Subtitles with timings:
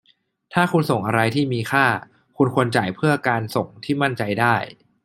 [0.53, 1.85] ถ้าคุณส่งอะไรที่มีค่า
[2.37, 4.55] คุณควรจ่ายเพื่อการส่งที่มั่นใจได้